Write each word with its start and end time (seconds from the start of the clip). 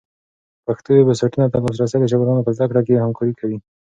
پښتو 0.65 0.89
ویبسایټونو 0.93 1.51
ته 1.53 1.57
لاسرسی 1.65 1.97
د 1.99 2.05
شاګردانو 2.11 2.45
په 2.47 2.51
زده 2.57 2.65
کړه 2.69 2.81
کي 2.87 2.93
همکاری 3.03 3.33
کوي. 3.39 3.57